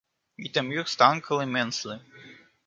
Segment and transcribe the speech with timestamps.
[0.39, 2.01] It amused uncle immensely.